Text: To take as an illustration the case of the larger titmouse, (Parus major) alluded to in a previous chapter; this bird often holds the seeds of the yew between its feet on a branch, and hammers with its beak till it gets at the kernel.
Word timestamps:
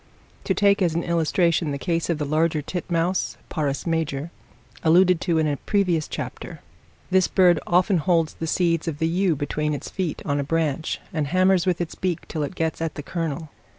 To 0.45 0.55
take 0.55 0.81
as 0.81 0.95
an 0.95 1.03
illustration 1.03 1.69
the 1.69 1.77
case 1.77 2.09
of 2.09 2.17
the 2.17 2.25
larger 2.25 2.63
titmouse, 2.63 3.37
(Parus 3.49 3.85
major) 3.85 4.31
alluded 4.81 5.21
to 5.21 5.37
in 5.37 5.45
a 5.47 5.57
previous 5.57 6.07
chapter; 6.07 6.61
this 7.11 7.27
bird 7.27 7.59
often 7.67 7.99
holds 7.99 8.33
the 8.33 8.47
seeds 8.47 8.87
of 8.87 8.97
the 8.97 9.07
yew 9.07 9.35
between 9.35 9.75
its 9.75 9.91
feet 9.91 10.23
on 10.25 10.39
a 10.39 10.43
branch, 10.43 10.99
and 11.13 11.27
hammers 11.27 11.67
with 11.67 11.79
its 11.79 11.93
beak 11.93 12.27
till 12.27 12.41
it 12.41 12.55
gets 12.55 12.81
at 12.81 12.95
the 12.95 13.03
kernel. 13.03 13.51